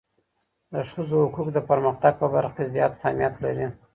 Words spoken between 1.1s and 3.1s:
حقوق د پرمختګ په برخه کي زیات